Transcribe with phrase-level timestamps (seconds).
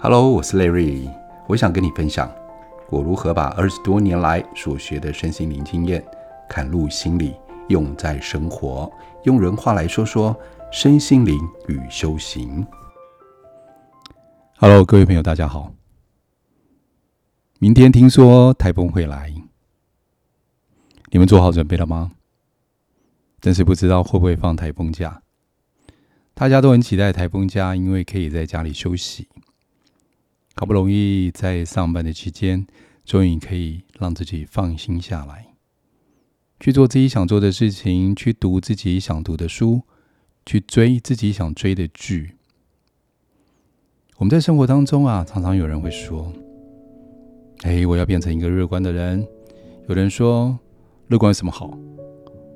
[0.00, 1.10] Hello，我是 Larry，
[1.48, 2.32] 我想跟你分享
[2.88, 6.06] 我如何把二十多年来所学的身心灵经验，
[6.48, 7.34] 嵌入心里，
[7.68, 8.88] 用在生活。
[9.24, 10.38] 用人话来说说
[10.70, 12.64] 身心灵与修行。
[14.58, 15.72] Hello，各位朋友，大家好。
[17.58, 19.34] 明天听说台风会来，
[21.10, 22.12] 你们做好准备了吗？
[23.40, 25.22] 但是不知道会不会放台风假。
[26.34, 29.26] 大家都很期待台风假，因为可以在家里休息。
[30.58, 32.66] 好不容易在上班的期间，
[33.04, 35.54] 终于可以让自己放心下来，
[36.58, 39.82] 去做自己想做的事情，去读自己想读的书，
[40.44, 42.32] 去追自己想追的剧。
[44.16, 46.32] 我们在生活当中啊，常常有人会说
[47.62, 49.24] ：“哎，我要变成一个乐观的人。”
[49.88, 50.58] 有人说
[51.06, 51.78] ：“乐观有什么好？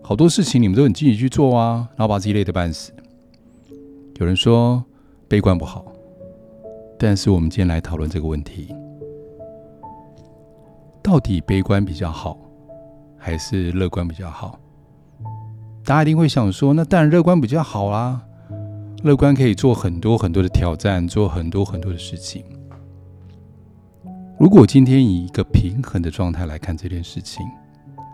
[0.02, 2.92] 好多事情你们都很积极去做啊，然后把自己累得半死。”
[4.18, 4.84] 有人说
[5.28, 5.86] ：“悲观不好。”
[7.04, 8.72] 但是我们今天来讨论这个问题：
[11.02, 12.38] 到底悲观比较好，
[13.18, 14.56] 还是乐观比较好？
[15.84, 18.22] 大家一定会想说，那当然乐观比较好啦。
[19.02, 22.44] 乐观可以做很多很多的挑战，做很多很多的事情。
[24.38, 27.44] 如果今天以一个平衡的状态来看这件事情，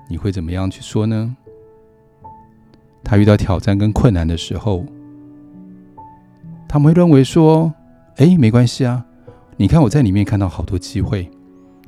[0.08, 1.36] 你会怎么样去说呢？
[3.04, 4.82] 他遇到挑战跟困难的时候，
[6.66, 7.70] 他们会认为说。
[8.18, 9.04] 哎，没关系啊！
[9.56, 11.30] 你看我在里面看到好多机会，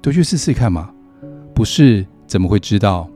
[0.00, 0.94] 都去试试看嘛。
[1.52, 3.10] 不是怎么会知道？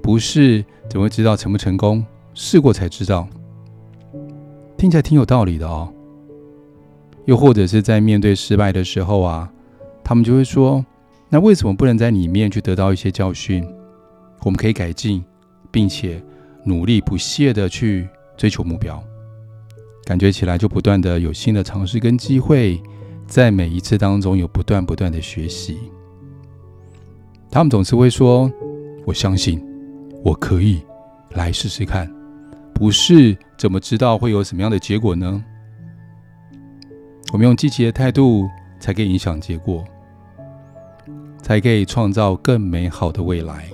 [0.00, 2.06] 不是怎么会知道成不成功？
[2.34, 3.26] 试过才知道。
[4.76, 5.92] 听起来挺有道理的哦。
[7.24, 9.52] 又或者是在面对失败的时候啊，
[10.04, 10.86] 他们就会说：
[11.28, 13.66] 那为什么不能在里面去得到一些教训？
[14.44, 15.24] 我们可以改进，
[15.72, 16.22] 并且
[16.64, 19.02] 努力不懈的去追求目标。
[20.04, 22.82] 感觉起来就不断的有新的尝试跟机会，
[23.26, 25.78] 在每一次当中有不断不断的学习。
[27.50, 28.50] 他们总是会说
[29.06, 29.64] ：“我相信，
[30.24, 30.82] 我可以
[31.30, 32.10] 来试试看。”
[32.74, 35.44] 不是怎么知道会有什么样的结果呢？
[37.32, 38.48] 我们用积极的态度，
[38.80, 39.84] 才可以影响结果，
[41.40, 43.66] 才可以创造更美好的未来。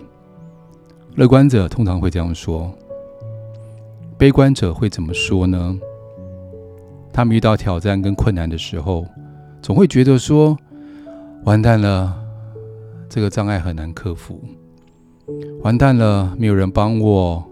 [1.15, 2.71] 乐观者通常会这样说，
[4.19, 5.79] 悲观者会怎么说呢？
[7.19, 9.05] 他们遇到挑战跟困难的时候，
[9.61, 10.57] 总会觉得说
[11.43, 12.17] ：“完蛋了，
[13.09, 14.41] 这个障碍很难克服。
[15.63, 17.45] 完蛋了，没有人帮我。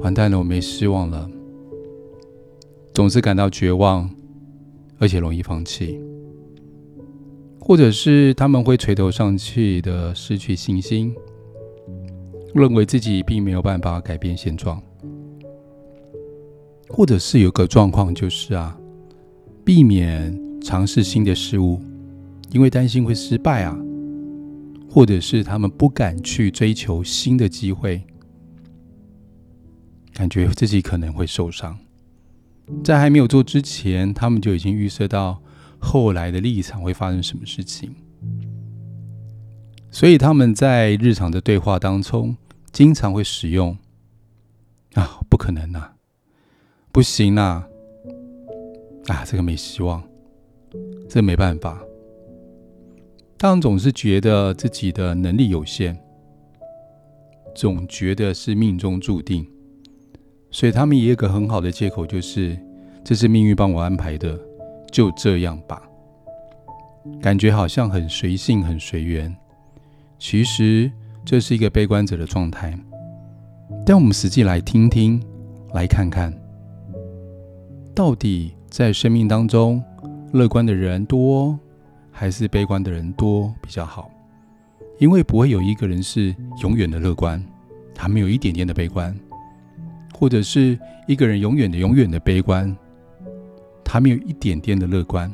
[0.00, 1.30] 完蛋了，我没希望了。”
[2.92, 4.10] 总是感到绝望，
[4.98, 6.00] 而且容易放弃，
[7.60, 11.14] 或者是他们会垂头丧气的失去信心，
[12.52, 14.82] 认为自己并没有办法改变现状。
[16.88, 18.78] 或者是有个状况，就是啊，
[19.64, 21.80] 避免尝试新的事物，
[22.50, 23.76] 因为担心会失败啊，
[24.90, 28.04] 或者是他们不敢去追求新的机会，
[30.12, 31.78] 感觉自己可能会受伤，
[32.84, 35.40] 在还没有做之前，他们就已经预设到
[35.78, 37.94] 后来的立场会发生什么事情，
[39.90, 42.36] 所以他们在日常的对话当中，
[42.70, 43.76] 经常会使用
[44.92, 45.94] 啊，不可能啊。
[46.92, 47.66] 不行啊！
[49.06, 50.02] 啊，这个没希望，
[51.08, 51.82] 这没办法。
[53.38, 55.96] 他们总是觉得自己的能力有限，
[57.54, 59.48] 总觉得是命中注定，
[60.50, 62.58] 所以他们也有个很好的借口，就是
[63.02, 64.38] 这是命运帮我安排的，
[64.92, 65.82] 就这样吧。
[67.22, 69.34] 感觉好像很随性、很随缘，
[70.18, 70.92] 其实
[71.24, 72.78] 这是一个悲观者的状态。
[73.86, 75.20] 但我们实际来听听，
[75.72, 76.30] 来看看。
[77.94, 79.82] 到底在生命当中，
[80.32, 81.58] 乐观的人多
[82.10, 84.10] 还是悲观的人多比较好？
[84.98, 87.42] 因为不会有一个人是永远的乐观，
[87.94, 89.12] 他没有一点点的悲观；
[90.14, 92.74] 或者是一个人永远的、永远的悲观，
[93.84, 95.30] 他没有一点点的乐观。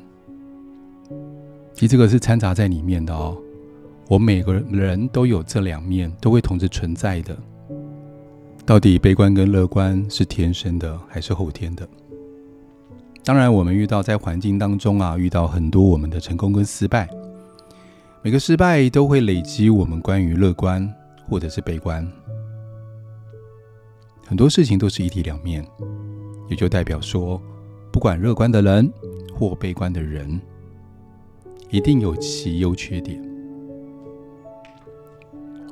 [1.75, 3.37] 其实这个是掺杂在里面的哦。
[4.09, 7.39] 我每个人都有这两面，都会同时存在的。
[8.67, 11.89] 到底悲观跟乐观是天生的还是后天的？
[13.29, 17.07] 当然，我们遇到在环境当中啊，遇到很多我们的成功跟失败，
[18.23, 20.91] 每个失败都会累积我们关于乐观
[21.29, 22.11] 或者是悲观。
[24.27, 25.63] 很多事情都是一体两面，
[26.49, 27.39] 也就代表说，
[27.93, 28.91] 不管乐观的人
[29.35, 30.41] 或悲观的人，
[31.69, 33.23] 一定有其优缺点。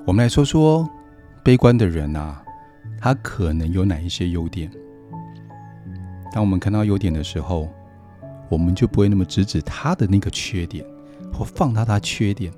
[0.07, 0.87] 我们来说说
[1.43, 2.45] 悲观的人啊，
[3.01, 4.71] 他可能有哪一些优点？
[6.33, 7.69] 当我们看到优点的时候，
[8.49, 10.85] 我们就不会那么直指他的那个缺点，
[11.33, 12.53] 或放大他缺点，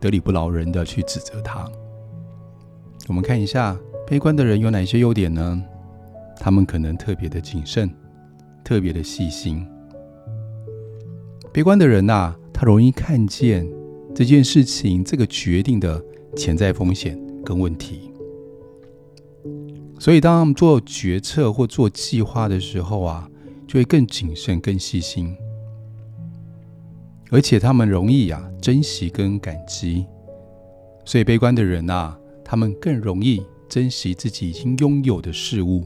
[0.00, 1.70] 得理不饶人的去指责他。
[3.08, 5.62] 我们看一下，悲观的人有哪些优点呢？
[6.38, 7.90] 他们可能特别的谨慎，
[8.64, 9.66] 特别的细心。
[11.52, 13.68] 悲观的人呐、他容易看见
[14.14, 16.02] 这件事情、这个决定的
[16.36, 18.09] 潜在风险跟问题，
[20.00, 23.30] 所以当他们做决策或做计划的时候啊，
[23.68, 25.36] 就会更谨慎、更细心，
[27.30, 30.06] 而且他们容易啊珍惜跟感激。
[31.04, 35.84] 所以悲观的人、啊，他们更容易珍惜自己已经拥有的事物。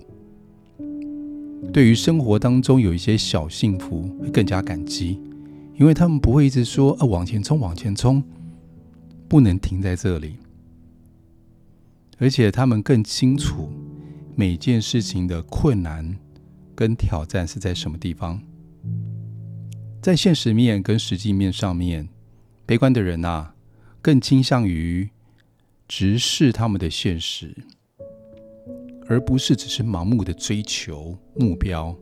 [1.73, 5.21] 对于生活当中有一些小幸福，会更加感激，
[5.77, 8.23] 因为他们不会一直说啊往前冲，往前冲，
[9.27, 10.37] 不能停在这里。
[12.19, 13.69] 而且他们更清楚
[14.37, 16.17] 每件事情的困难
[16.75, 18.41] 跟挑战是在什么地方。
[20.03, 22.09] 在现实面跟实际面上面，
[22.67, 23.55] 悲观的人、啊，
[24.03, 25.09] 更倾向于
[25.87, 27.55] 直视他们的现实。
[29.07, 31.95] 而不是只是盲目的追求目标，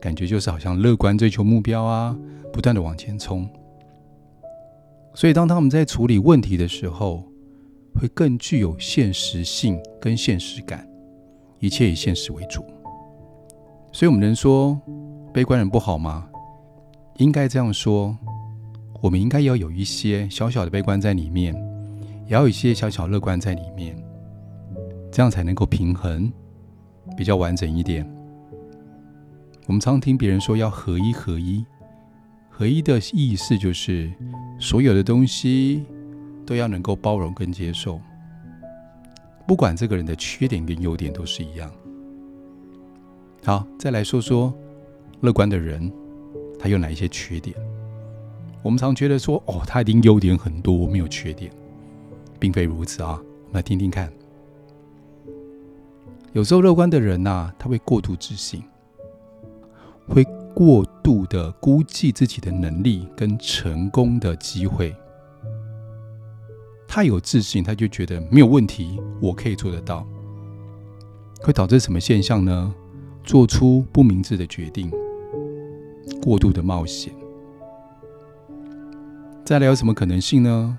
[0.00, 2.16] 感觉就是好像乐观追求目标啊，
[2.52, 3.48] 不断的往前冲。
[5.14, 7.30] 所以当他们在处理问题的时候，
[7.94, 10.88] 会更具有现实性跟现实感，
[11.64, 12.62] 一切以现实为主。
[13.90, 14.78] 所以，我们能说
[15.32, 16.28] 悲观人不好吗？
[17.16, 18.16] 应该这样说，
[19.00, 21.54] 我们应该要有一些小小的悲观在里面，
[22.26, 23.96] 也要有一些小小乐观在里面。
[25.10, 26.30] 这样才能够平衡，
[27.16, 28.04] 比较完整一点。
[29.66, 31.64] 我们常听别人说要合一合一，
[32.50, 34.12] 合一的意思就是
[34.58, 35.84] 所有的东西
[36.44, 38.00] 都要能够包容跟接受，
[39.46, 41.70] 不管这个人的缺点跟优点都是一样。
[43.44, 44.52] 好，再来说说
[45.20, 45.92] 乐观的人，
[46.58, 47.54] 他有哪一些缺点？
[48.62, 51.52] 我们常觉得说，哦，他一定优点很多，没有缺点，
[52.38, 53.20] 并非如此啊。
[53.20, 54.10] 我们来听听看。
[56.32, 58.62] 有时候乐观的人呐、啊，他会过度自信，
[60.08, 60.24] 会
[60.54, 64.96] 过度的估计自己的能力跟成功的机会。
[66.94, 70.06] 他有自信，他就觉得没有问题，我可以做得到。
[71.42, 72.72] 会导致什么现象呢？
[73.24, 74.88] 做出不明智的决定，
[76.22, 77.12] 过度的冒险。
[79.44, 80.78] 再来有什么可能性呢？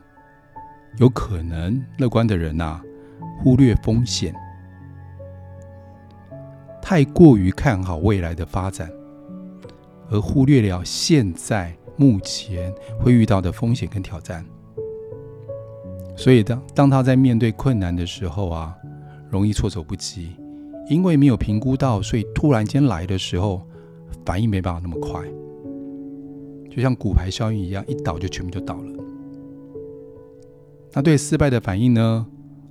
[0.99, 2.83] 有可能乐观的人呐、啊，
[3.43, 4.33] 忽略风险。
[6.81, 8.89] 太过于看好未来的发展，
[10.09, 14.45] 而忽略了现在目前会遇到的风险跟挑战。
[16.15, 18.75] 所以当当他在面对困难的时候啊，
[19.29, 20.35] 容易措手不及，
[20.89, 23.61] 因为没有评估到，所以突然间来的时候，
[24.25, 25.21] 反应没办法那么快。
[26.69, 28.93] 就像骨牌效应一样，一倒就全部就倒了。
[30.93, 32.25] 那对失败的反应呢？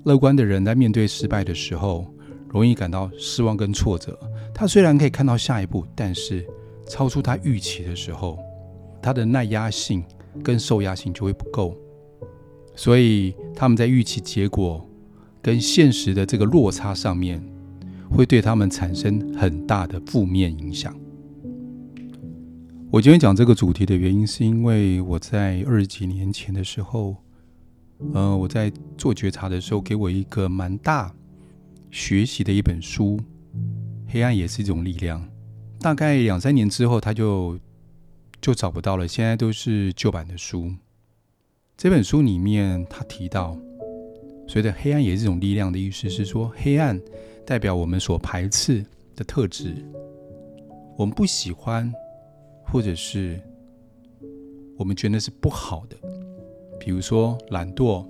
[0.04, 2.06] 乐观的人在面对失败的时候，
[2.48, 4.18] 容易感到失望跟挫折。
[4.54, 6.46] 他虽然可以看到下一步，但是
[6.86, 8.38] 超出他预期的时候，
[9.02, 10.04] 他的耐压性
[10.42, 11.76] 跟受压性就会不够。
[12.74, 14.88] 所以他们在预期结果
[15.40, 17.42] 跟现实的这个落差上面，
[18.10, 20.94] 会对他们产生很大的负面影响。
[22.90, 27.16] 我今天讲这个主题的原因，是因为我在二十几年前的时候，
[28.12, 31.12] 呃，我在做觉察的时候，给我一个蛮大。
[31.90, 33.20] 学习的一本书，
[34.08, 35.24] 黑暗也是一种力量。
[35.78, 37.56] 大概两三年之后，他就
[38.40, 39.06] 就找不到了。
[39.06, 40.72] 现在都是旧版的书。
[41.76, 43.58] 这本书里面，他提到，
[44.46, 46.98] 随着黑暗也是一种力量的意思是说，黑暗
[47.44, 48.84] 代表我们所排斥
[49.16, 49.74] 的特质，
[50.96, 51.92] 我们不喜欢，
[52.64, 53.40] 或者是
[54.78, 55.96] 我们觉得是不好的，
[56.78, 58.06] 比如说懒惰，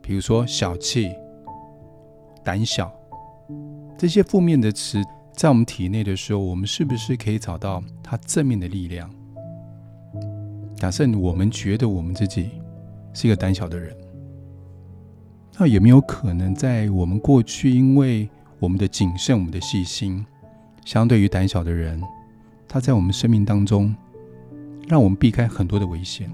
[0.00, 1.12] 比如说小气。
[2.44, 2.94] 胆小，
[3.98, 5.02] 这些负面的词
[5.34, 9.10] 在我们体内的时候，我们是不是可以找到它正面的力量？
[10.76, 12.50] 假设我们觉得我们自己
[13.16, 13.96] 是一个胆小的人，
[15.58, 20.22] 那有没有可能在我们过去，因为我们的谨慎、我们的细心，
[20.84, 21.98] 相对于胆小的人，
[22.68, 23.96] 他在我们生命当中，
[24.86, 26.30] 让我们避开很多的危险，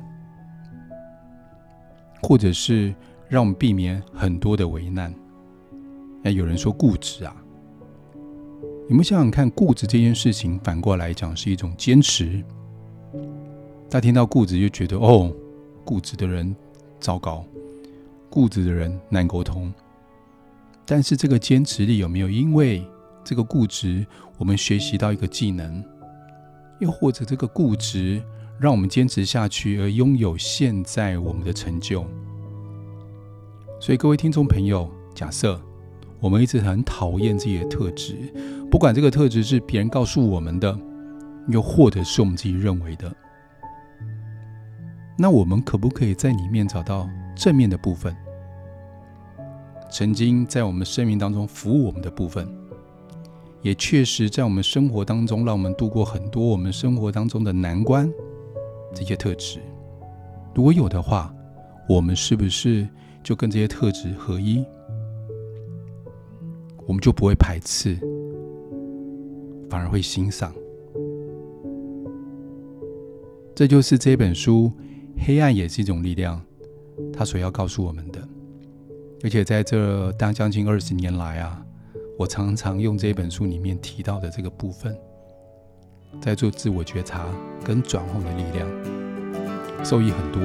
[2.20, 2.92] 或者是
[3.28, 5.14] 让我们避免很多的危难？
[6.20, 7.36] 那有人说固执啊，
[8.88, 12.42] 你们想想看，固执这件事情反过来讲是一种坚持。
[13.88, 15.32] 大家听到固执就觉得哦，
[15.84, 16.52] 固执的人
[17.02, 17.44] 糟糕，
[18.30, 19.70] 固执的人难沟通。
[20.86, 22.82] 但是这个坚持力有没有因为
[23.22, 24.06] 这个固执，
[24.38, 25.84] 我们学习到一个技能，
[26.80, 28.22] 又或者这个固执，
[28.58, 32.06] 让我们坚持下去而拥有现在我们的成就。
[33.80, 35.60] 所以，各位听众朋友，假设
[36.20, 38.16] 我们一直很讨厌自己的特质，
[38.70, 40.78] 不管这个特质是别人告诉我们的，
[41.48, 43.12] 又或者是我们自己认为的，
[45.16, 48.16] 那我们可不可以在里面找到正面的部分？
[49.90, 52.48] 曾经在我们生命当中服务我们的部分，
[53.60, 58.10] 也确实在我们生活当中让我们度过很多我们生活当中的难关，
[58.94, 59.60] 这些特质，
[60.54, 61.34] 如果有的话，
[61.88, 62.88] 我们是不是？
[63.22, 64.64] 就跟这些特质合一，
[66.86, 67.96] 我们就不会排斥，
[69.70, 70.52] 反而会欣赏。
[73.54, 74.72] 这就是这本书
[75.24, 76.40] 《黑暗也是一种力量》，
[77.12, 78.20] 它所要告诉我们的。
[79.24, 81.64] 而且在这当将近二十年来啊，
[82.18, 84.96] 我常常用这本书里面提到的这个部分，
[86.20, 87.26] 在做自我觉察
[87.64, 88.68] 跟转换的力量，
[89.84, 90.40] 受益很多。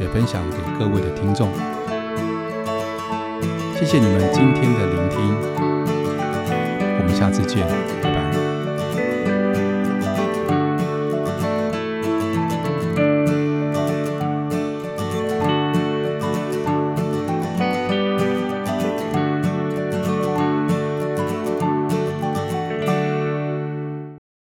[0.00, 1.48] 也分享给各位的听众，
[3.76, 5.18] 谢谢你们今天的聆听，
[6.98, 8.11] 我们下次见。